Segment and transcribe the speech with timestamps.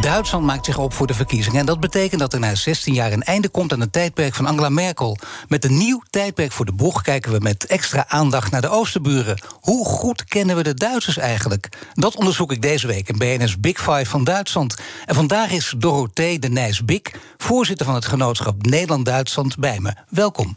[0.00, 1.60] Duitsland maakt zich op voor de verkiezingen.
[1.60, 4.46] En dat betekent dat er na 16 jaar een einde komt aan het tijdperk van
[4.46, 5.18] Angela Merkel.
[5.48, 9.42] Met een nieuw tijdperk voor de boeg kijken we met extra aandacht naar de Oosterburen.
[9.60, 11.68] Hoe goed kennen we de Duitsers eigenlijk?
[11.94, 14.76] Dat onderzoek ik deze week in BNS Big Five van Duitsland.
[15.06, 19.94] En vandaag is Dorothee de Nijs-Bik, voorzitter van het genootschap Nederland-Duitsland, bij me.
[20.08, 20.56] Welkom.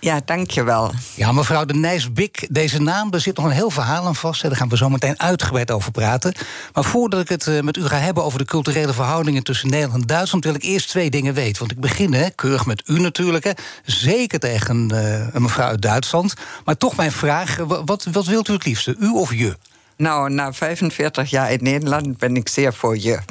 [0.00, 0.92] Ja, dankjewel.
[1.14, 4.42] Ja, mevrouw de Nijsbik, deze naam, daar zit nog een heel verhaal aan vast.
[4.42, 6.34] Daar gaan we zo meteen uitgebreid over praten.
[6.72, 10.00] Maar voordat ik het eh, met u ga hebben over de culturele verhoudingen tussen Nederland
[10.00, 11.58] en Duitsland, wil ik eerst twee dingen weten.
[11.58, 13.52] Want ik begin, hè, keurig met u natuurlijk, hè,
[13.84, 16.34] zeker tegen uh, een mevrouw uit Duitsland.
[16.64, 19.56] Maar toch mijn vraag: wat, wat wilt u het liefste, u of je?
[19.98, 23.18] Nou, na 45 jaar in Nederland ben ik zeer voor je.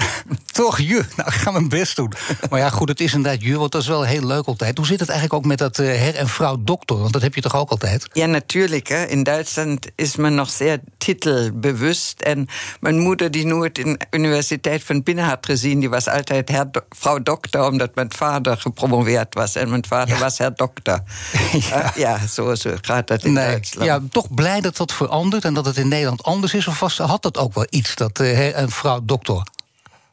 [0.52, 1.04] Toch je?
[1.16, 2.14] Nou, ik ga mijn best doen.
[2.50, 4.78] Maar ja, goed, het is inderdaad je, want dat is wel heel leuk altijd.
[4.78, 6.98] Hoe zit het eigenlijk ook met dat uh, her- en vrouw dokter?
[6.98, 8.08] Want dat heb je toch ook altijd?
[8.14, 8.88] Ja, natuurlijk.
[8.88, 9.06] Hè.
[9.06, 12.22] In Duitsland is men nog zeer titelbewust.
[12.22, 12.48] En
[12.80, 15.80] mijn moeder, die nooit in de Universiteit van Binnen had gezien...
[15.80, 19.56] die was altijd her, vrouw dokter, omdat mijn vader gepromoveerd was.
[19.56, 20.22] En mijn vader ja.
[20.22, 21.00] was her dokter.
[21.70, 23.86] ja, uh, ja zo, zo gaat dat in nee, Duitsland.
[23.86, 26.57] Ja, toch blij dat dat verandert en dat het in Nederland anders is?
[26.66, 29.44] Of was, had dat ook wel iets, dat uh, her- en vrouw dokter?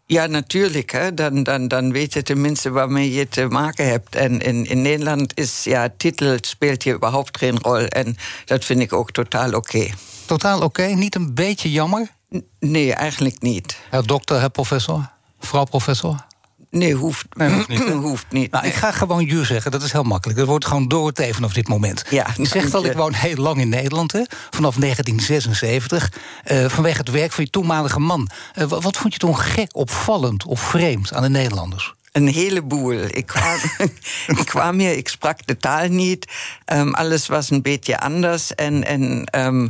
[0.06, 0.92] Ja, natuurlijk.
[0.92, 1.14] Hè.
[1.14, 4.16] Dan, dan, dan weet je tenminste waarmee je te maken hebt.
[4.16, 7.86] En in, in Nederland is ja, titel speelt hier überhaupt geen rol.
[7.86, 9.56] En dat vind ik ook totaal oké.
[9.56, 9.94] Okay.
[10.26, 10.64] Totaal oké?
[10.64, 10.92] Okay?
[10.92, 12.08] Niet een beetje jammer?
[12.30, 13.76] N nee, eigenlijk niet.
[13.90, 15.10] Herr dokter, herr professor?
[15.40, 16.26] Mevrouw professor?
[16.74, 17.88] Nee, hoeft, hoeft niet.
[18.08, 18.72] hoeft niet nou, nee.
[18.72, 20.38] Ik ga gewoon je zeggen, dat is heel makkelijk.
[20.38, 22.04] Dat wordt gewoon Dorothee vanaf dit moment.
[22.10, 26.12] Ja, je zegt al, ik woon heel lang in Nederland, hè, vanaf 1976.
[26.44, 28.28] Uh, vanwege het werk van je toenmalige man.
[28.58, 31.94] Uh, wat vond je toen gek, opvallend of vreemd aan de Nederlanders?
[32.14, 33.02] Een heleboel.
[33.10, 33.58] Ik kwam,
[34.40, 36.26] ik kwam hier, ik sprak de taal niet.
[36.72, 38.54] Um, alles was een beetje anders.
[38.54, 39.68] En, en um,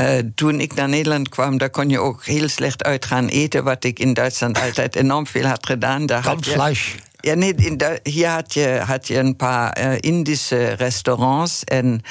[0.00, 3.64] uh, toen ik naar Nederland kwam, daar kon je ook heel slecht uit gaan eten.
[3.64, 6.06] Wat ik in Duitsland altijd enorm veel had gedaan.
[6.06, 6.74] Daar had je,
[7.20, 11.64] ja, nee, in hier had je, had je een paar uh, Indische restaurants.
[11.64, 12.02] En,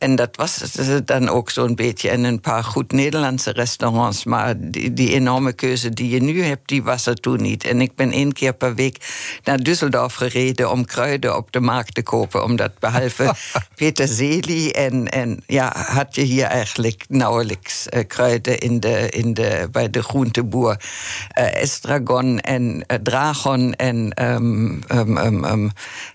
[0.00, 0.62] en dat was
[1.04, 2.10] dan ook zo'n beetje.
[2.10, 4.24] En een paar goed Nederlandse restaurants.
[4.24, 7.64] Maar die, die enorme keuze die je nu hebt, die was er toen niet.
[7.64, 8.96] En ik ben één keer per week
[9.44, 12.44] naar Düsseldorf gereden om kruiden op de markt te kopen.
[12.44, 13.34] Omdat behalve
[13.74, 19.68] peterselie en, en ja, had je hier eigenlijk nauwelijks uh, kruiden in de, in de,
[19.72, 20.76] bij de groenteboer.
[21.38, 24.12] Uh, estragon en dragon en.
[24.22, 25.70] Um, um, um,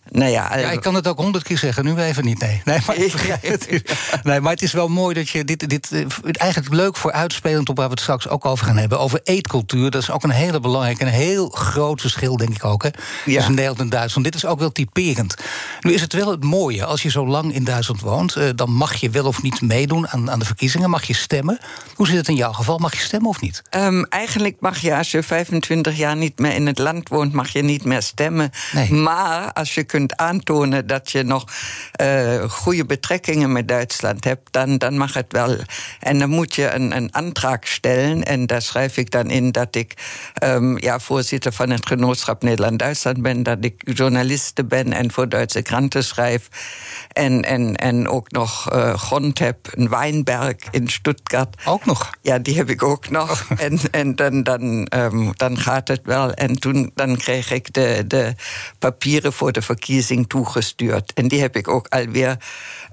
[0.10, 2.40] nou ja, ja, ik kan het ook honderd keer zeggen, nu even niet.
[2.40, 2.96] Nee, nee, maar,
[3.42, 3.82] het is,
[4.24, 6.06] nee, maar het is wel mooi dat je dit, dit.
[6.32, 9.00] Eigenlijk leuk voor uitspelend op waar we het straks ook over gaan hebben.
[9.00, 9.92] Over eetcultuur.
[9.92, 12.84] Dat is ook een hele belangrijke, een heel groot verschil, denk ik ook.
[12.84, 12.90] Hè,
[13.26, 13.36] ja.
[13.36, 14.26] Tussen Nederland en Duitsland.
[14.26, 15.36] Dit is ook wel typerend.
[15.82, 16.86] Nu is het wel het mooie.
[16.86, 20.08] Als je zo lang in Duitsland woont, uh, dan mag je wel of niet meedoen
[20.08, 20.90] aan, aan de verkiezingen.
[20.90, 21.60] Mag je stemmen.
[21.96, 22.78] Hoe zit het in jouw geval?
[22.78, 23.62] Mag je stemmen of niet?
[23.76, 27.50] Um, eigenlijk mag je, als je 25 jaar niet meer in het land woont, mag
[27.50, 28.52] je niet meer stemmen.
[28.74, 28.92] Nee.
[28.92, 31.46] Maar als je kunt aantonen dat je nog
[32.02, 35.56] uh, goede betrekkingen met Duitsland hebt, dan, dan mag het wel.
[36.00, 38.24] En dan moet je een, een stellen.
[38.24, 39.94] En daar schrijf ik dan in dat ik
[40.44, 45.62] um, ja, voorzitter van het genootschap Nederland-Duitsland ben, dat ik journaliste ben en voor Duitse
[45.62, 46.48] kranten schrijf.
[47.12, 51.56] En, en, en ook nog uh, grond heb, een wijnberg in Stuttgart.
[51.66, 52.10] Ook nog?
[52.22, 53.46] Ja, die heb ik ook nog.
[53.58, 56.34] en en dan, dan, um, dan gaat het wel.
[56.34, 58.34] En toen dan kreeg ik de, de
[58.80, 61.14] papieren voor de verkiezing toegestuurd.
[61.14, 62.38] En die heb ik ook alweer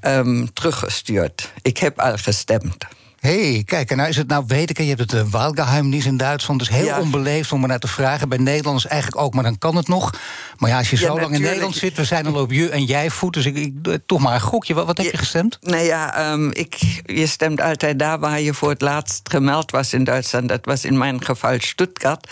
[0.00, 1.52] um, teruggestuurd.
[1.62, 2.76] Ik heb al gestemd.
[3.22, 6.06] Hé, hey, kijk, en nou is het nou weet ik, je hebt het uh, Wahlgeheimnis
[6.06, 7.00] in Duitsland, dus heel Ja.
[7.00, 8.28] onbeleefd om er naar te vragen.
[8.28, 10.10] Bij Nederlanders eigenlijk ook, maar dan kan het nog.
[10.58, 11.40] Maar ja, als je Ja, zo lang in.
[11.40, 14.34] Nederland zit, we zijn al op je en jij voet, dus ik, ik toch maar
[14.34, 14.74] een gokje.
[14.74, 15.58] Wat, wat heb je gestemd?
[15.60, 19.92] Nou ja, um, ik, je stemt altijd daar waar je voor het laatst gemeld was
[19.92, 20.48] in Duitsland.
[20.48, 22.30] Dat was in mijn geval Stuttgart.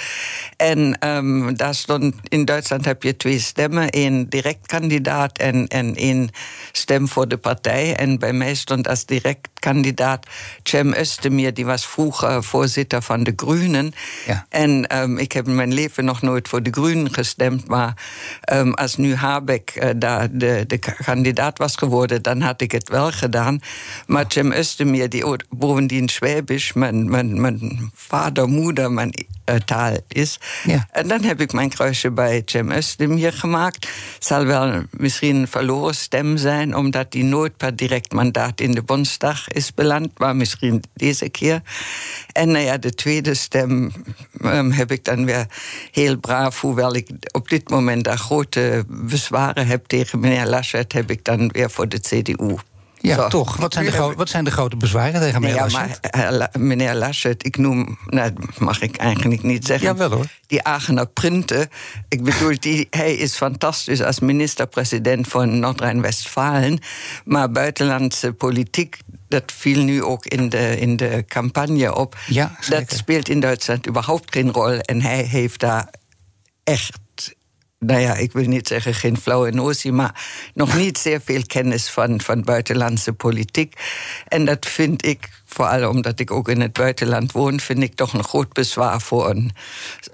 [0.57, 3.91] En um, daar stond, in Duitsland heb je twee stemmen.
[3.91, 6.31] één directkandidaat en, en één
[6.73, 7.97] stem voor de partij.
[7.97, 10.27] En bij mij stond als direct kandidaat
[10.63, 13.93] Cem Özdemir, die was vroeger voorzitter van de Groenen.
[14.27, 14.47] Ja.
[14.49, 17.95] En um, ik heb in mijn leven nog nooit voor de Groenen gestemd, maar
[18.53, 22.89] um, als nu Habeck uh, daar de, de kandidaat was geworden, dan had ik het
[22.89, 23.61] wel gedaan.
[24.07, 30.39] Maar Cem Özdemir, die bovendien Schwäbisch, mijn, mijn, mijn vader, moeder, mijn uh, taal is.
[30.65, 30.87] Ja.
[30.91, 33.89] En dan heb ik mijn kruisje bij Cem Özdemir gemaakt.
[34.19, 38.83] Zal wel misschien een verloren stem zijn, omdat hij nooit per direct mandaat in de
[38.83, 41.63] Bondsdag is beland, maar misschien deze keer.
[42.33, 43.93] En nou de tweede stem
[44.45, 45.47] um, heb ik dan weer
[45.91, 51.11] heel braaf, hoewel ik op dit moment daar grote bezwaren heb tegen meneer Laschet, heb
[51.11, 52.57] ik dan weer voor de CDU.
[53.03, 53.29] Ja, Zo.
[53.29, 53.57] toch.
[53.57, 56.15] Wat zijn, de wat zijn de grote bezwaren tegen Nee, meneer ja, Laschet?
[56.15, 59.87] maar eh, meneer Laschet, ik noem, nou, dat mag ik eigenlijk niet zeggen.
[59.87, 60.27] Jawel, hoor.
[60.47, 61.69] Die Aachener Printen.
[62.09, 66.79] Ik bedoel, die, hij is fantastisch als minister-president van Noord-Rijn-Westfalen.
[67.25, 68.99] Maar buitenlandse politiek,
[69.29, 72.17] dat viel nu ook in de, in de campagne op.
[72.27, 72.87] Ja, zeker.
[72.87, 74.79] dat speelt in Duitsland überhaupt geen rol.
[74.79, 75.89] En hij heeft daar
[76.65, 76.99] echt
[77.87, 81.91] nou ja, ik wil niet zeggen geen flauwe notie, maar nog niet zeer veel kennis
[81.91, 83.75] van, van buitenlandse politiek.
[84.29, 88.13] En dat vind ik, vooral omdat ik ook in het buitenland woon, vind ik toch
[88.13, 89.51] een groot bezwaar voor een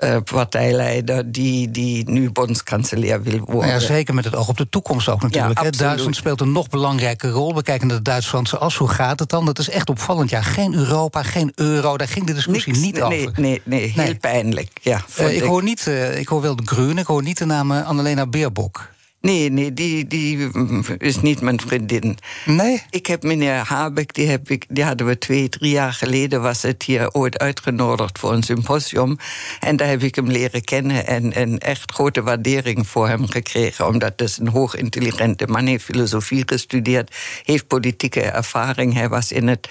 [0.04, 3.60] uh, partijleider die, die nu bondskanselier wil worden.
[3.70, 5.62] Nou ja, zeker met het oog op de toekomst ook natuurlijk.
[5.62, 5.70] Ja.
[5.70, 7.54] Duitsland speelt een nog belangrijke rol.
[7.54, 8.76] We kijken naar de Duits-Franse as.
[8.76, 9.44] Hoe gaat het dan?
[9.44, 10.30] Dat is echt opvallend.
[10.30, 11.96] Ja, geen Europa, geen euro.
[11.96, 13.40] Daar ging de discussie Niks, niet nee, over.
[13.40, 14.14] Nee, nee, heel Nee.
[14.14, 14.70] pijnlijk.
[14.82, 17.44] Ja, Eh, ik, hoor niet, eh, ik hoor wel de Groenen, ik hoor niet de
[17.44, 18.94] naam eh, Annalena Baerbock.
[19.26, 22.18] Nee, nee, die, die mm, is niet mijn vriendin.
[22.44, 22.82] Nee?
[22.90, 26.42] Ik heb meneer Habeck, die, heb ik, die hadden we twee, drie jaar geleden...
[26.42, 29.16] was het hier ooit uitgenodigd voor een symposium.
[29.60, 33.86] En daar heb ik hem leren kennen en, en echt grote waardering voor hem gekregen.
[33.86, 37.16] Omdat het is een hoogintelligente man, heeft filosofie gestudeerd...
[37.44, 38.94] heeft politieke ervaring.
[38.94, 39.68] Hij was in, het,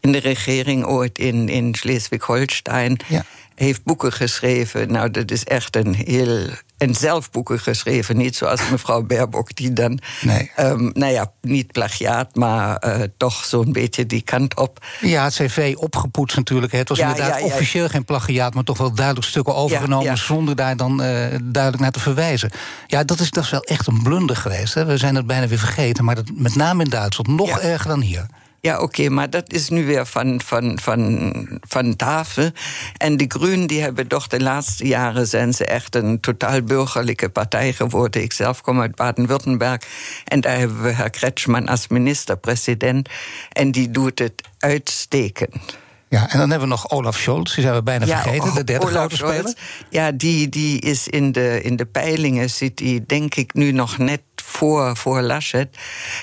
[0.00, 2.96] in de regering ooit in, in Schleswig-Holstein...
[3.08, 3.24] Ja.
[3.64, 4.92] Heeft boeken geschreven.
[4.92, 6.48] Nou, dat is echt een heel.
[6.78, 9.98] En zelf boeken geschreven, niet zoals mevrouw Baerbock, die dan.
[10.20, 10.50] Nee.
[10.56, 14.84] ehm, nou ja, niet plagiaat, maar eh, toch zo'n beetje die kant op.
[15.00, 16.72] Ja, het cv opgepoetst natuurlijk.
[16.72, 17.44] Het was Ja, inderdaad ja, ja.
[17.44, 18.54] officieel geen plagiaat...
[18.54, 20.18] maar toch wel duidelijk stukken overgenomen...
[20.18, 21.08] zonder daar dan eh,
[21.42, 22.50] duidelijk naar te verwijzen.
[22.86, 24.74] Ja, dat is, dat is wel echt een blunder geweest.
[24.74, 24.84] Hè.
[24.84, 26.04] We zijn het bijna weer vergeten.
[26.04, 28.26] Maar dat, met name in Duitsland nog erger dan hier.
[28.60, 32.50] Ja, oké, maar dat is nu weer van, van, van, van tafel.
[32.96, 37.28] En de Groenen die hebben toch de laatste jaren zijn ze echt een totaal burgerlijke
[37.28, 38.22] partij geworden.
[38.22, 39.80] Ik zelf kom uit Baden-Württemberg
[40.24, 43.08] en daar hebben we Herr Kretschmann als minister-president.
[43.52, 45.78] En die doet het uitstekend.
[46.08, 47.54] Ja, en dan hebben we nog Olaf Scholz.
[47.54, 49.54] Die zijn we bijna vergeten, de derde Olaf grote Scholz, speler.
[49.90, 53.98] Ja, die, die is in de, in de peilingen, zit die denk ik nu nog
[53.98, 54.20] net
[54.50, 55.76] voor, voor Laschet.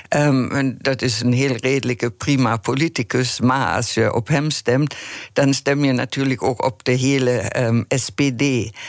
[0.07, 3.39] Ehm, en dat is een heel redelijke, prima politicus.
[3.39, 4.95] Maar als je op hem stemt,
[5.33, 8.43] dan stem je natuurlijk ook op de hele ehm, SPD.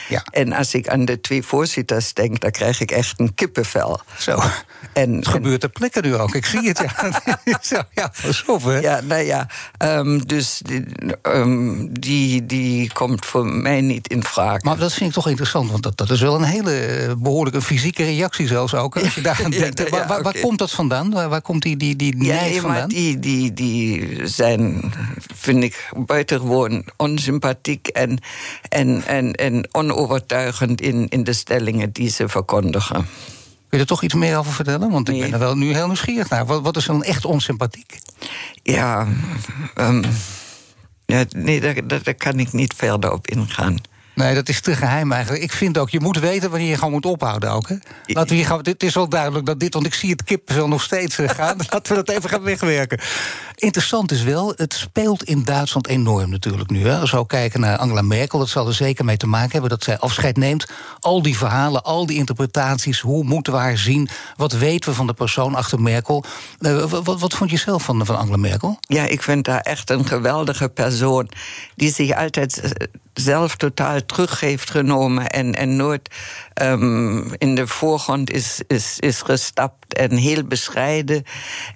[0.09, 0.23] Ja.
[0.31, 3.99] En als ik aan de twee voorzitters denk, dan krijg ik echt een kippenvel.
[4.17, 4.39] Zo.
[4.93, 6.35] En, Het gebeurt ter plekke nu ook.
[6.35, 7.87] Ik zie het, ja.
[7.93, 8.11] Ja,
[8.47, 8.77] op, hè.
[8.79, 9.47] Ja, nou ja,
[9.77, 14.61] ehm, dus die, die, die komt voor mij niet in vraag.
[14.61, 17.61] Maar dat vind ik toch interessant, want dat, dat is wel een hele eh, behoorlijke
[17.61, 18.97] fysieke reactie zelfs ook.
[18.97, 19.79] Als je Ja, denkt.
[19.79, 21.11] ja, waar, waar, waar komt dat vandaan?
[21.11, 22.89] Waar, waar komt die, die, die Ja, neiging vandaan?
[22.89, 24.93] die, die, die zijn,
[25.35, 28.19] vind ik, buitengewoon onsympathiek en,
[28.69, 32.95] en, en, en onovertuigend in, in de stellingen die ze verkondigen.
[33.69, 34.91] Kun je er toch iets meer over vertellen?
[34.91, 36.45] Want ik ben er wel nu heel nieuwsgierig naar.
[36.45, 37.99] Wat, wat is dan echt onsympathiek?
[38.63, 39.07] Ja,
[39.75, 40.03] ehm,
[41.05, 43.77] ja nee, daar, daar, daar kan ik niet verder op ingaan.
[44.19, 45.43] Nee, dat is te geheim eigenlijk.
[45.43, 47.69] Ik vind ook, je moet weten wanneer je gewoon moet ophouden ook.
[47.69, 47.75] Hè?
[48.05, 50.67] Laten we hier gaan, dit is wel duidelijk dat dit, want ik zie het kippenvel
[50.67, 51.57] nog steeds eh, gaan.
[51.69, 52.99] Laten we dat even gaan wegwerken.
[53.55, 56.87] Interessant is wel, het speelt in Duitsland enorm natuurlijk nu.
[56.87, 56.97] Hè?
[56.97, 59.69] Als we ook kijken naar Angela Merkel, dat zal er zeker mee te maken hebben
[59.69, 60.65] dat zij afscheid neemt.
[60.99, 64.09] Al die verhalen, al die interpretaties, hoe moeten we haar zien?
[64.35, 66.23] Wat weten we van de persoon achter Merkel?
[66.59, 68.77] Eh, wat, wat, wat vond je zelf van, van Angela Merkel?
[68.81, 71.29] Ja, ik vind haar echt een geweldige persoon.
[71.75, 72.71] Die zich altijd eh,
[73.19, 75.27] zelf totaal terug heeft genomen.
[75.27, 76.09] En, en nooit
[76.53, 79.93] ehm, in de voorgrond is, is, is gestapt.
[79.93, 81.23] En heel bescheiden.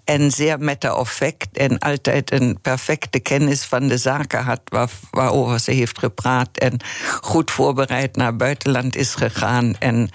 [0.03, 1.57] En zeer matter-of-fact.
[1.57, 4.61] En altijd een perfecte kennis van de zaken had.
[4.63, 6.57] Waar, waarover ze heeft gepraat.
[6.57, 6.79] En
[7.21, 9.75] goed voorbereid naar buitenland is gegaan.
[9.79, 10.09] En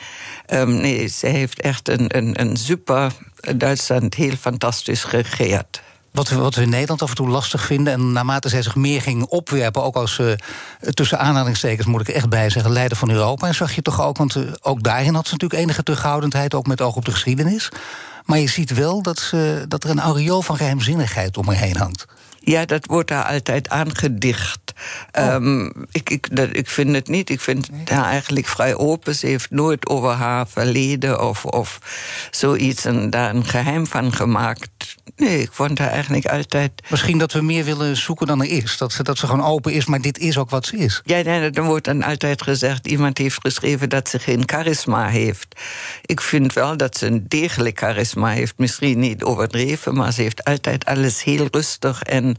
[0.47, 3.13] ehm, nee, ze heeft echt een, een, een super
[3.57, 5.83] Duitsland heel fantastisch geregeerd.
[6.19, 7.93] Wat, we, wat we in Nederland af en toe lastig vinden.
[7.93, 10.33] En naarmate zij zich meer gingen opwerpen, ook als uh,
[10.81, 13.47] tussen aanhalingstekens moet ik echt bij zeggen, leider van Europa.
[13.47, 16.67] En zag je toch ook, want uh, ook daarin had ze natuurlijk enige terughoudendheid, ook
[16.67, 17.69] met oog op de geschiedenis.
[18.25, 21.77] Maar je ziet wel dat, ze, dat er een aureool van geheimzinnigheid om haar heen
[21.77, 22.07] hangt.
[22.41, 24.73] Ja, dat wordt daar altijd aangedicht.
[25.13, 25.35] Oh.
[25.35, 27.31] Um, ik, ik, dat, ik vind het niet.
[27.31, 29.15] Ik vind haar eigenlijk vrij open.
[29.15, 31.79] Ze heeft nooit over haar verleden of, of
[32.31, 34.97] zoiets en daar een geheim van gemaakt.
[35.17, 36.73] Nee, ik vond haar eigenlijk altijd.
[36.91, 38.77] Misschien dat we meer willen zoeken dan er is.
[38.77, 41.01] Dat ze, dat ze gewoon open is, maar dit is ook wat ze is.
[41.05, 45.61] Ja, nee, dan wordt dan altijd gezegd: iemand heeft geschreven dat ze geen charisma heeft.
[46.03, 48.59] Ik vind wel dat ze een degelijk charisma heeft.
[48.59, 52.37] Misschien niet overdreven, maar ze heeft altijd alles heel rustig en,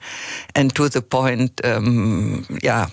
[0.51, 1.65] en to the point.
[1.65, 2.89] Um, ja,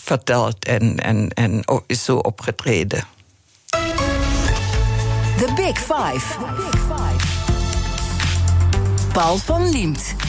[0.00, 3.04] verteld en, en, en is zo opgetreden.
[5.36, 7.35] The Big Five.
[9.16, 10.25] Paul van Liemt.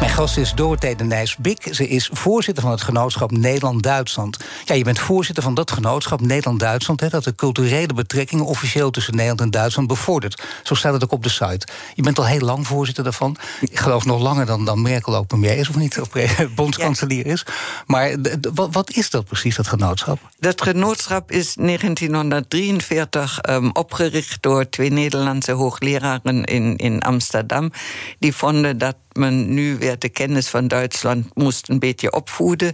[0.00, 1.68] Mijn gast is Dorothee de Nijs-Bik.
[1.70, 4.36] Ze is voorzitter van het genootschap Nederland-Duitsland.
[4.64, 7.10] Ja, je bent voorzitter van dat genootschap Nederland-Duitsland...
[7.10, 10.42] dat de culturele betrekkingen officieel tussen Nederland en Duitsland bevordert.
[10.62, 11.66] Zo staat het ook op de site.
[11.94, 13.36] Je bent al heel lang voorzitter daarvan.
[13.60, 16.00] Ik geloof nog langer dan, dan Merkel ook premier is, of niet?
[16.00, 16.08] Of
[16.54, 17.46] bondskanselier is.
[17.86, 18.14] Maar
[18.54, 20.18] wat, is dat precies, dat genootschap?
[20.38, 27.72] Dat genootschap is 1943 um, opgericht door twee Nederlandse hoogleraren in, in Amsterdam.
[28.18, 32.72] Die vonden dat men nu de kennis van Duitsland moest een beetje opvoeden.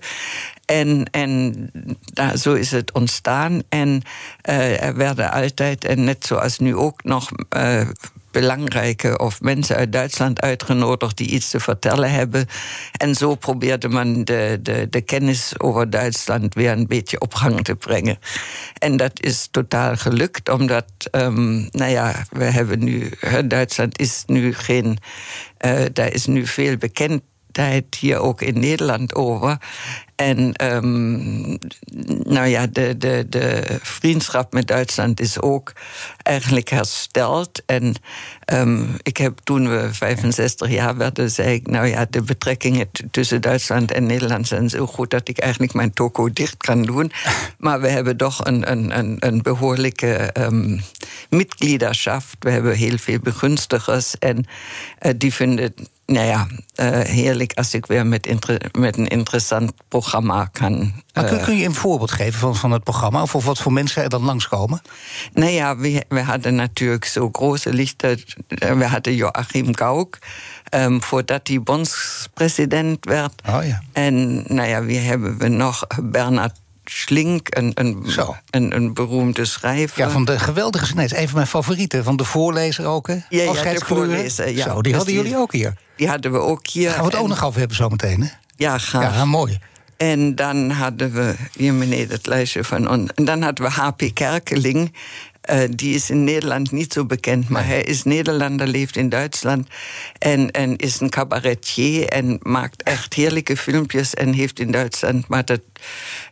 [0.65, 1.71] En, en
[2.05, 3.63] daar, zo is het ontstaan.
[3.69, 4.03] En
[4.49, 7.31] uh, er werden altijd, en net zoals nu ook nog.
[7.57, 7.89] Uh,
[8.31, 12.47] belangrijke of mensen uit Duitsland uitgenodigd die iets te vertellen hebben.
[12.97, 17.65] En zo probeerde men de, de, de kennis over Duitsland weer een beetje op gang
[17.65, 18.19] te brengen.
[18.79, 23.13] En dat is totaal gelukt, omdat, um, nou ja, we hebben nu,
[23.45, 24.99] Duitsland is nu geen,
[25.67, 29.59] uh, daar is nu veel bekendheid hier ook in Nederland over.
[30.21, 31.59] En um,
[32.23, 35.73] nou ja, de, de, de vriendschap met Duitsland is ook
[36.23, 37.63] eigenlijk hersteld.
[37.67, 37.95] En
[38.53, 43.41] um, ik heb toen we 65 jaar werden, zei ik, nou ja, de betrekkingen tussen
[43.41, 47.13] Duitsland en Nederland zijn zo goed dat ik eigenlijk mijn toko dicht kan doen.
[47.59, 50.81] Maar we hebben toch een, een, een, een behoorlijke um.
[51.29, 54.47] We hebben heel veel begunstigers en
[55.03, 55.75] uh, die vinden
[56.11, 58.29] nou ja, uh, heerlijk als ik weer met,
[58.79, 60.73] met een interessant programma kan.
[61.13, 63.23] Uh, kun, kun, je een voorbeeld geven van, van het programma?
[63.23, 64.83] Of, of wat voor mensen er dan langskomen?
[65.33, 68.21] Nou ja, we, we hadden natuurlijk zo grote lichten.
[68.49, 70.19] We hadden Joachim Gauck.
[70.75, 73.43] Um, voordat hij bondspresident werd.
[73.49, 73.83] Oh ja.
[73.93, 75.87] En nou ja, wie hebben we nog?
[76.03, 76.60] Bernard
[76.93, 78.07] Schlink, een, een,
[78.51, 79.99] een, een, beroemde schrijver.
[79.99, 80.95] Ja, van de geweldige...
[80.95, 82.05] Nee, is een van mijn favorieten.
[82.05, 83.15] Van de voorlezer ook, hè?
[83.29, 84.65] Ja, ja de voorlezer, ja.
[84.65, 85.75] Zo, die hadden jullie ook hier.
[85.97, 86.91] Die hadden we ook hier.
[86.91, 88.29] Gaan we het ook nog over hebben zometeen, hè?
[88.57, 89.15] Ja, graag.
[89.15, 89.59] Ja, mooi.
[89.97, 93.11] En dan hadden we, hier meneer, dat lijstje van ons.
[93.15, 94.11] En dan hadden we H.P.
[94.15, 94.95] Kerkeling.
[95.51, 97.71] Uh, die is in Nederland niet zo bekend, maar nee.
[97.71, 99.69] hij is Nederlander, leeft in Duitsland
[100.19, 105.45] en, en is een cabaretier en maakt echt heerlijke filmpjes en heeft in Duitsland, maar
[105.45, 105.61] dat,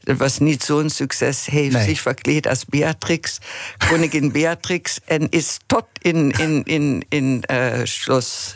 [0.00, 1.47] dat was niet zo'n succes.
[1.47, 1.85] Hij heeft nee.
[1.85, 3.38] zich verkleed als Beatrix,
[3.88, 8.55] koningin Beatrix en is tot in, in, in, in uh, Schloss,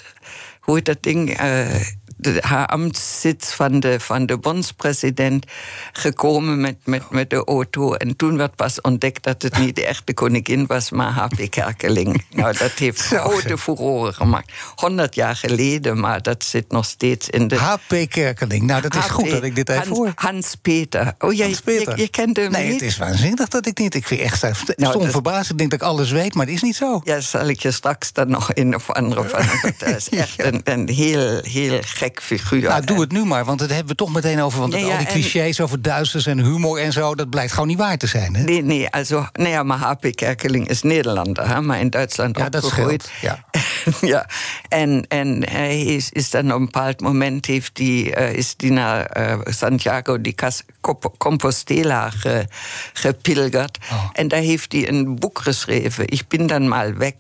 [0.61, 1.41] hoe heet dat ding?
[1.41, 1.75] Uh,
[2.23, 5.47] de, haar ambtszit van de, van de bondspresident
[5.93, 7.95] gekomen met, met, met de auto.
[7.95, 11.51] En toen werd pas ontdekt dat het niet de echte koningin was, maar H.P.
[11.51, 12.25] Kerkeling.
[12.31, 14.53] nou, dat heeft grote furoren gemaakt.
[14.75, 17.57] 100 jaar geleden, maar dat zit nog steeds in de...
[17.57, 17.95] H.P.
[18.09, 20.13] Kerkeling, nou dat is goed dat ik dit even Hans, hoor.
[20.15, 21.15] Hans-Peter.
[21.19, 21.97] Oh, jij, Hans Peter.
[21.97, 22.81] Je, je kent hem nee, niet?
[22.81, 23.95] het is waanzinnig dat ik niet...
[23.95, 25.51] Ik vind echt nou, stom verbaasd.
[25.51, 27.01] Ik denk dat ik alles weet, maar dat is niet zo.
[27.05, 29.41] Ja, zal ik je straks dan nog een of andere van...
[29.79, 32.69] Dat is echt een heel, heel gek figuur.
[32.69, 34.61] Nou, doe het nu maar, want dat hebben we toch meteen over.
[34.61, 37.69] Want Nee, al die en- clichés over Duitsers en humor en zo, dat blijkt gewoon
[37.69, 38.35] niet waar te zijn.
[38.37, 38.43] Hè?
[38.43, 40.07] Nee, nee, also, nou ja, maar H.P.
[40.15, 43.11] Kerkeling is Nederlander, hè, maar in Duitsland Ja, dat opgegroeid.
[43.21, 43.45] Ja.
[44.01, 44.27] ja,
[44.69, 48.71] en, en hij is, is dan op een bepaald moment heeft die, eh, is die
[48.73, 50.19] naar eh, Santiago
[50.81, 52.47] Comp- Compostela ge,
[52.93, 53.79] gepilgert.
[53.93, 54.09] Oh.
[54.13, 57.13] En daar heeft hij een boek geschreven, Ik ben dan mal weg.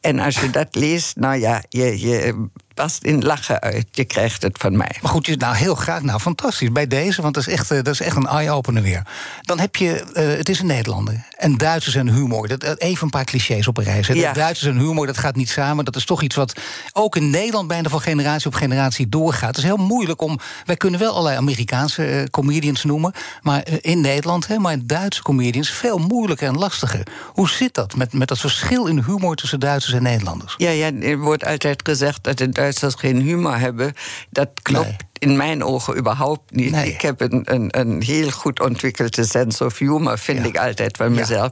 [0.00, 3.86] En als je dat leest, nou ja, je, je barst in lachen uit.
[3.90, 4.96] Je krijgt het van mij.
[5.02, 6.02] Maar goed, nou heel graag.
[6.02, 6.72] Nou, fantastisch.
[6.72, 9.02] Bij deze, want dat is echt, eh, dat is echt een eye-opener weer.
[9.40, 11.26] Dan heb je, eh, het is een Nederlander.
[11.36, 12.48] En Duitsers en humor.
[12.48, 14.06] Dat, eh, even een paar clichés op een reis.
[14.06, 14.32] Ja.
[14.32, 15.84] Duitsers en humor, dat gaat niet samen.
[15.84, 16.60] Dat is toch iets wat
[16.92, 19.48] ook in Nederland bijna van generatie op generatie doorgaat.
[19.48, 20.38] Het is heel moeilijk om.
[20.64, 23.12] Wij kunnen wel allerlei Amerikaanse comedians noemen.
[23.42, 27.06] Maar in Nederland, hè, maar Duitse comedians, veel moeilijker en lastiger.
[27.26, 30.54] Hoe zit dat met, met dat verschil in humor tussen Duitsers en Nederlanders?
[30.56, 33.92] Ja, ja, er wordt altijd gezegd dat de Duitsers geen humor hebben.
[34.30, 35.11] Dat klopt.
[35.22, 36.70] In mijn ogen überhaupt niet.
[36.70, 36.92] Nee.
[36.92, 40.44] Ik heb een, een, een heel goed ontwikkelde sense of humor, vind Ja.
[40.44, 41.20] ik altijd van Ja.
[41.20, 41.50] mezelf.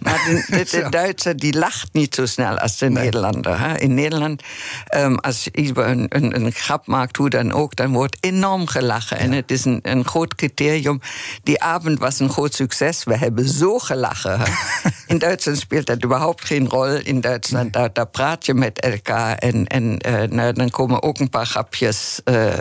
[0.00, 0.14] Maar
[0.48, 0.86] de, de.
[0.90, 3.60] Duitser die lacht niet zo snel als de Nederlander.
[3.60, 3.78] Hè.
[3.78, 4.42] In Nederland,
[4.86, 9.18] ehm, als iemand een, grap maakt, hoe dan ook, dan wordt enorm gelachen.
[9.18, 11.00] En het is een, een groot criterium.
[11.42, 13.04] Die avond was een groot succes.
[13.04, 14.40] We hebben zo gelachen.
[14.40, 14.44] hè.
[15.06, 16.86] In Duitsland speelt dat überhaupt geen rol.
[16.86, 19.36] In Duitsland, daar, daar praat je met elkaar.
[19.38, 22.20] En, en eh, nou, dan komen ook een paar grapjes.
[22.24, 22.52] eh,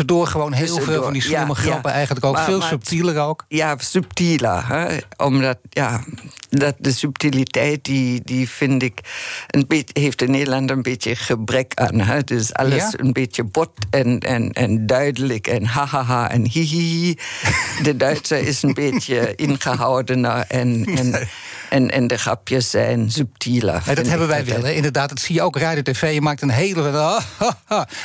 [0.00, 1.96] Tussendoor gewoon heel veel van die slimme ja, grappen, ja.
[1.96, 3.44] eigenlijk ook Maar- veel maar- subtieler ook.
[3.48, 4.68] ja, subtieler.
[4.68, 4.96] Hè?
[5.16, 6.04] Omdat, ja,
[6.50, 8.98] dat de subtiliteit, die, die vind ik,
[9.46, 12.00] een beetje, heeft in Nederland een beetje gebrek aan.
[12.00, 12.24] Hè?
[12.24, 12.90] Dus alles Ja?
[12.96, 17.16] een beetje bot en, en, en duidelijk en hahaha en hihihi.
[17.82, 21.28] De Duitser is een beetje ingehoudener en, en,
[21.70, 23.82] en, en de grapjes zijn subtieler.
[23.82, 24.62] Vind dat hebben wij wel.
[24.64, 24.70] Hè.
[24.72, 26.14] Inderdaad, dat zie je ook radio tv.
[26.14, 26.78] Je maakt een hele.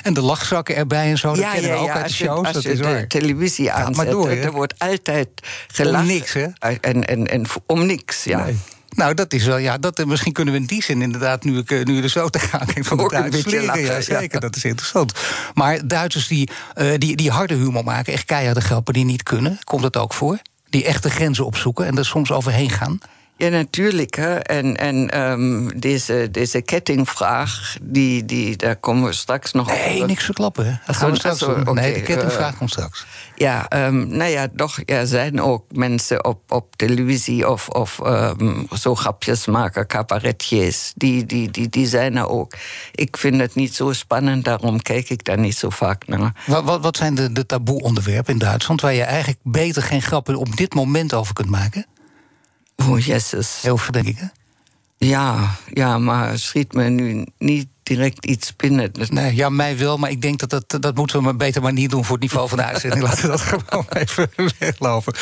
[0.04, 1.34] en de lachzakken erbij en zo.
[1.36, 2.52] Dat kennen we ook uit de shows.
[2.52, 3.08] Dat is waar.
[3.08, 5.30] televisie maar aanzet, door, er wordt altijd
[5.68, 6.08] gelachen.
[6.08, 6.48] niks, hè?
[6.82, 8.44] En, en, en om niks, ja.
[8.44, 8.58] Nee.
[8.96, 11.58] Nou, dat is wel, ja, dat, eh, misschien kunnen we in die zin inderdaad, nu,
[11.58, 13.80] ik, eh, nu er zo te gaan kijkt van de Duitsers beetje leren.
[13.80, 14.20] Ja, lachen, ja.
[14.20, 15.14] zeker, dat is interessant.
[15.54, 19.60] Maar Duitsers die, eh, die, die harde humor maken, echt keiharde grappen die niet kunnen,
[19.64, 20.40] komt dat ook voor?
[20.70, 23.00] Die echte grenzen opzoeken en er soms overheen gaan?
[23.38, 24.16] Ja, natuurlijk.
[24.16, 24.36] Hè.
[24.36, 29.78] En, en ehm, deze, deze kettingvraag, die, die, daar komen we straks nog op.
[29.78, 30.66] Nee, niks verklappen.
[30.66, 30.74] Hè?
[30.86, 31.46] Dat gaan we straks.
[31.74, 33.06] Nee, de kettingvraag eh, komt straks.
[33.36, 38.64] Ja, ehm, nou ja, toch, er zijn ook mensen op, op televisie of, of ehm,
[38.78, 40.94] zo grapjes maken, cabaretiers.
[40.96, 42.54] Die, die, die, die zijn er ook.
[42.92, 46.44] Ik vind het niet zo spannend, daarom kijk ik daar niet zo vaak naar.
[46.46, 50.36] Wat, wat, wat zijn de, de taboe-onderwerpen in Duitsland waar je eigenlijk beter geen grappen
[50.36, 51.86] op dit moment over kunt maken?
[52.76, 53.62] Oh, jezus.
[53.62, 54.14] Heel veel?
[54.98, 58.94] Ja, ja, maar schiet me nu niet direct iets binnen.
[58.94, 61.62] Dus- Nee, ja, mij wel, maar ik denk dat dat, dat moeten we maar beter
[61.62, 63.04] maar niet doen voor het niveau van de uitzending.
[63.08, 65.14] Laten we dat gewoon even weglopen.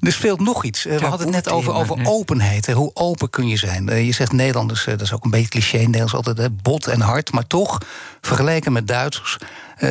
[0.00, 0.86] Er speelt nog iets.
[0.86, 2.06] Eh, We hadden het net over, over nee.
[2.06, 2.72] openheid.
[2.72, 3.88] Hoe open kun je zijn?
[3.88, 5.76] Eh, Je zegt Nederlanders, eh, dat is ook een beetje cliché.
[5.78, 7.78] Nederlands altijd hè, bot en hard, maar toch
[8.20, 9.38] vergeleken met Duitsers.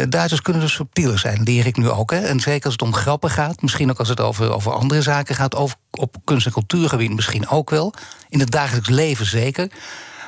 [0.10, 2.12] Duitsers kunnen dus subtieler zijn, leer ik nu ook.
[2.12, 2.20] Hè.
[2.20, 5.36] En zeker als het om grappen gaat, misschien ook als het over, over andere zaken
[5.36, 7.94] gaat, over, op kunst- en cultuurgebied misschien ook wel.
[8.30, 9.70] In het dagelijks leven zeker.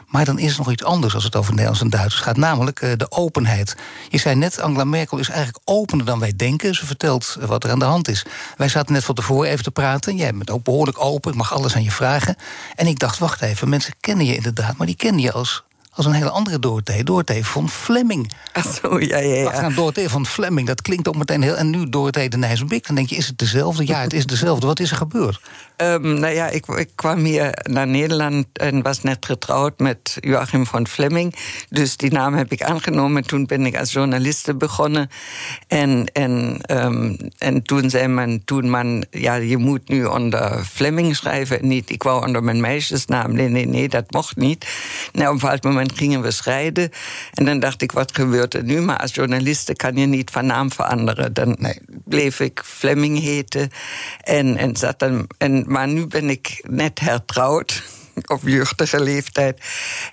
[0.07, 2.81] Maar dan is er nog iets anders als het over Nederlands en Duitsers gaat, namelijk
[2.81, 3.75] eh, de openheid.
[4.09, 6.75] Je zei net, Angela Merkel is eigenlijk opener dan wij denken.
[6.75, 8.25] Ze vertelt wat er aan de hand is.
[8.57, 10.15] Wij zaten net van tevoren even te praten.
[10.15, 12.35] Jij bent ook behoorlijk open, ik mag alles aan je vragen.
[12.75, 15.63] En ik dacht, wacht even, mensen kennen je inderdaad, maar die kennen je als,
[15.98, 17.03] als een hele andere Dorothee.
[17.03, 18.31] Dorothee van Fleming.
[18.53, 19.62] Ach zo, ja, ja, ja.
[19.62, 21.55] nou, Dorothee van Fleming, dat klinkt ook meteen heel...
[21.55, 23.88] En nu Dorothee de Nijsbeek, dan denk je, is het dezelfde?
[23.88, 24.68] Ja, het is dezelfde.
[24.68, 25.42] Wat is er gebeurd?
[25.75, 30.66] Ehm, nou ja, ik, ik kwam hier naar Nederland en was net getrouwd met Joachim
[30.66, 31.36] van Fleming.
[31.70, 33.24] Dus die naam heb ik aangenomen.
[33.24, 35.10] Toen ben ik als journaliste begonnen.
[35.68, 41.16] En, en, ehm, en toen zei men, toen man, ja, je moet nu onder Fleming
[41.16, 41.60] schrijven.
[41.60, 43.33] en Niet, ik wou onder mijn meisjesnaam.
[43.33, 44.68] Nee, nee, nee, dat mocht niet.
[45.14, 46.89] Nou, op een bepaald moment gingen we scheiden.
[47.33, 48.81] En dan dacht ik, wat gebeurt er nu?
[48.81, 51.33] Maar als journaliste kan je niet van naam veranderen.
[51.33, 51.79] Dan Nee.
[52.05, 53.69] bleef ik Fleming heten.
[54.21, 57.83] En, en zat dan, en, maar nu ben ik net hertrouwd.
[58.27, 59.61] Op jeugdige leeftijd.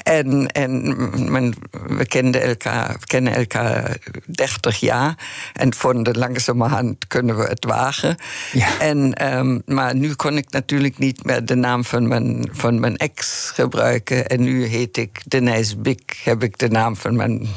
[0.03, 0.97] En, en
[1.31, 1.55] men,
[1.87, 3.97] we kenden elkaar, we kennen elkaar
[4.27, 5.19] 30 jaar.
[5.53, 8.17] En vonden langzamerhand kunnen we het wagen.
[8.53, 8.79] Ja.
[8.79, 12.97] En, ehm, maar nu kon ik natuurlijk niet meer de naam van mijn, van mijn
[12.97, 14.27] ex gebruiken.
[14.27, 16.21] En nu heet ik Denise Bik.
[16.25, 17.49] Heb ik de naam van mijn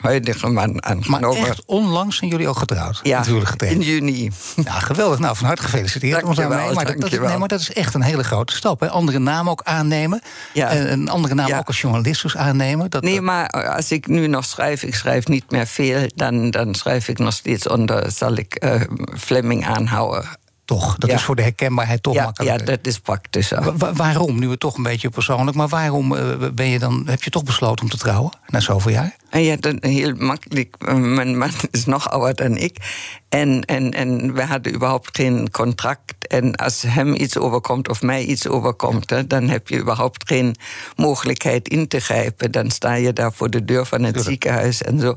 [0.00, 1.46] huidige man Maar aangenomen.
[1.48, 3.00] echt onlangs zijn jullie ook getrouwd.
[3.02, 3.82] ja, Natuurlijk getekend.
[3.82, 4.30] in juni.
[4.64, 5.18] Ja, geweldig.
[5.18, 6.22] Nou, van harte gefeliciteerd.
[6.22, 8.80] Wel, maar, dat, nee, maar dat is echt een hele grote stap.
[8.80, 8.88] Hè?
[8.90, 10.20] Andere naam ook aannemen.
[10.52, 10.68] Ja.
[10.68, 11.58] En een andere naam Ja.
[11.58, 12.90] ook als journalist dus aannemen.
[12.90, 16.74] Dat, Nee, maar als ik nu nog schrijf, ik schrijf niet meer veel, dan, dan
[16.74, 18.80] schrijf ik nog steeds onder, zal ik eh,
[19.18, 20.24] Fleming aanhouden.
[20.64, 21.16] toch, dat ja.
[21.16, 23.50] is voor de herkenbaarheid toch Ja, ja, dat is praktisch.
[23.50, 24.38] Wa- wa- waarom?
[24.38, 25.56] Nu het toch een beetje persoonlijk.
[25.56, 26.22] Maar waarom eh,
[26.54, 28.32] ben je dan, heb je toch besloten om te trouwen?
[28.48, 29.16] Na zoveel jaar?
[29.30, 30.74] Ja, heel makkelijk.
[30.94, 32.76] Mijn man is nog ouder dan ik.
[33.28, 36.26] En, en, en we hadden überhaupt geen contract.
[36.26, 40.56] En als hem iets overkomt of mij iets overkomt, hè, dan heb je überhaupt geen
[40.96, 42.52] mogelijkheid in te grijpen.
[42.52, 45.16] Dan sta je daar voor de deur van het ziekenhuis en zo.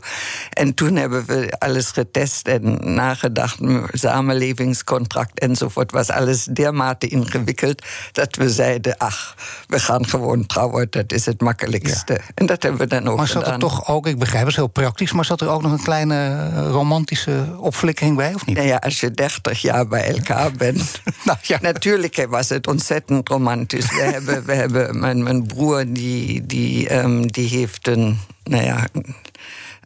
[0.49, 3.59] En toen hebben we alles getest en nagedacht,
[3.91, 5.91] samenlevingscontract enzovoort.
[5.91, 9.35] Was alles dermate ingewikkeld dat we zeiden: ach,
[9.67, 12.19] we gaan gewoon trouwen, dat is het makkelijkste.
[12.33, 13.53] En dat hebben we dan ook maar zat gedaan.
[13.53, 15.83] er toch ook, ik begrijp het is heel praktisch, maar zat er ook nog een
[15.83, 18.55] kleine eh, romantische opflikkering bij, of niet?
[18.55, 21.01] Nou ja, als je 30 jaar bij elkaar bent.
[21.23, 21.57] Nou ja.
[21.61, 23.89] Natuurlijk was het ontzettend romantisch.
[23.89, 28.87] We hebben, we hebben mijn, mijn broer, die, die, ehm, die heeft een, nou ja,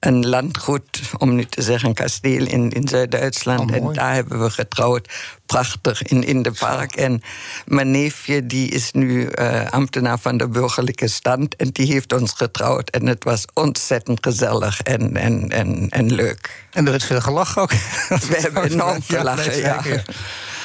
[0.06, 3.72] een landgoed, om niet te zeggen een kasteel in, in Zuid-Duitsland.
[3.72, 5.10] Oh, en daar hebben we getrouwd.
[5.46, 6.96] Prachtig in, in de park.
[6.96, 7.22] En
[7.65, 11.56] mijn neefje die is nu eh, ambtenaar van de burgerlijke stand.
[11.56, 12.89] En die heeft ons getrouwd.
[12.89, 16.65] En het was ontzettend gezellig en, en, en, en leuk.
[16.72, 17.72] En er werd veel gelachen ook.
[18.30, 19.82] We hebben enorm gelachen, ja.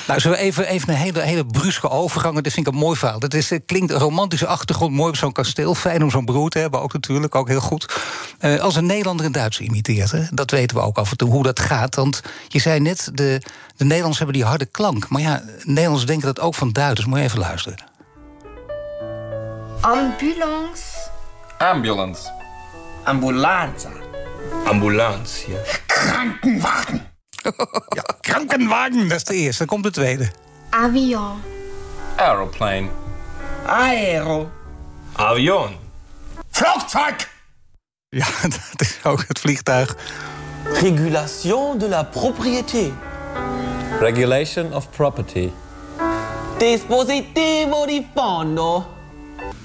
[0.07, 2.35] Nou, zullen we even, even een hele, hele bruske overgang.
[2.35, 3.19] Dat vind ik een mooi verhaal.
[3.19, 5.75] Dat is, eh, klinkt een romantische achtergrond, mooi op zo'n kasteel.
[5.75, 7.95] Fijn om zo'n broer te hebben, ook natuurlijk, ook heel goed.
[8.39, 11.31] Eh, als een Nederlander een Duits imiteert, hè, dat weten we ook af en toe
[11.31, 11.95] hoe dat gaat.
[11.95, 13.41] Want je zei net, de,
[13.77, 15.09] de Nederlanders hebben die harde klank.
[15.09, 17.09] Maar ja, Nederlanders denken dat ook van Duitsers.
[17.09, 17.79] Moet je even luisteren.
[19.81, 20.83] Ambulance.
[21.59, 22.33] Ambulance.
[23.05, 23.91] Ambulanza.
[24.65, 25.59] Ambulance, ja.
[25.87, 27.10] Krankenwagen.
[27.99, 29.59] Ja, krankenwagen, dat is de eerste.
[29.59, 30.31] Dan komt de tweede.
[30.71, 31.43] Avion.
[32.17, 32.89] Aeroplane.
[33.67, 34.51] Aero.
[35.13, 35.77] Avion.
[36.51, 37.29] Flugzeug.
[38.09, 39.97] Ja, dat is ook het vliegtuig.
[40.65, 42.93] Régulation de la propriété.
[44.01, 45.51] Regulation of property.
[46.59, 48.87] Dispositivo di fondo.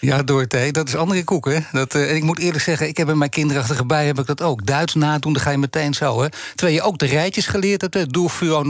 [0.01, 1.59] Ja, Dorothee, dat is andere koek, hè?
[1.73, 4.27] Dat, eh, en ik moet eerlijk zeggen, ik heb in mijn kinderachtige bij heb ik
[4.27, 4.67] dat ook.
[4.67, 6.29] Duits nadoen, dan ga je meteen zo, hè?
[6.55, 8.05] Terwijl je ook de rijtjes geleerd hebt, hè?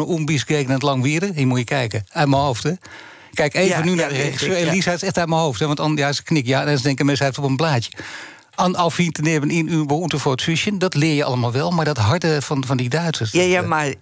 [0.08, 1.30] Umbies gegen het Langwierde.
[1.34, 2.72] Hier moet je kijken, uit mijn hoofd, hè?
[3.32, 4.54] Kijk even Ja, nu naar de regisseur.
[4.54, 5.66] Elisa, het is echt uit mijn hoofd, hè?
[5.66, 7.90] Want anders, ja, ze knikt, ja, dan denken mensen, hij heeft op een blaadje.
[8.60, 8.72] An
[9.12, 11.70] te nemen in uw behoefte voor het zusje, dat leer je allemaal wel.
[11.70, 13.32] Maar dat harde van, van die Duitsers.
[13.32, 13.94] Ja, ja, eh, maar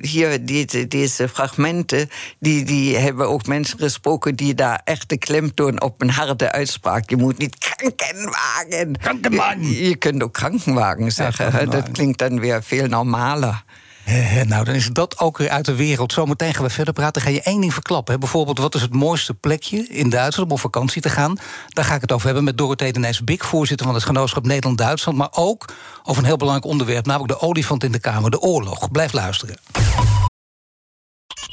[0.00, 5.80] hier- deze, deze fragmenten, die, die hebben ook mensen gesproken die daar echt de klemtoon
[5.80, 7.10] op een harde uitspraak.
[7.10, 8.98] Je moet niet krankenwagen.
[8.98, 9.62] Krankenwagen.
[9.68, 11.48] Je, je kunt ook krankenwagen zeggen.
[11.48, 11.84] krankenwagen.
[11.84, 13.64] Dat klinkt dan weer veel normaler.
[14.46, 16.12] Nou, dan is dat ook weer uit de wereld.
[16.12, 17.22] Zometeen gaan we verder praten.
[17.22, 18.20] Ga je één ding verklappen.
[18.20, 21.38] Bijvoorbeeld, wat is het mooiste plekje in Duitsland om op vakantie te gaan?
[21.68, 25.18] Daar ga ik het over hebben met Dorothee de Nijs-Bik, voorzitter van het Genootschap Nederland-Duitsland.
[25.18, 25.64] Maar ook
[26.02, 28.90] over een heel belangrijk onderwerp, namelijk de olifant in de Kamer, de oorlog.
[28.90, 29.56] Blijf luisteren.